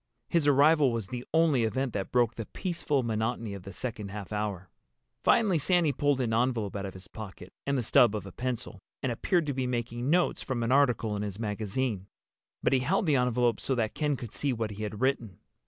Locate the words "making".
9.67-10.09